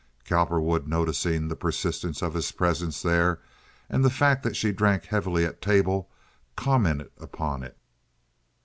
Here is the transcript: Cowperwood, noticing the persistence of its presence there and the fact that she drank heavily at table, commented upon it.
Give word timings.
Cowperwood, 0.25 0.87
noticing 0.87 1.47
the 1.47 1.55
persistence 1.55 2.23
of 2.23 2.35
its 2.35 2.51
presence 2.51 3.03
there 3.03 3.39
and 3.87 4.03
the 4.03 4.09
fact 4.09 4.41
that 4.41 4.55
she 4.55 4.71
drank 4.71 5.05
heavily 5.05 5.45
at 5.45 5.61
table, 5.61 6.09
commented 6.55 7.11
upon 7.19 7.61
it. 7.61 7.77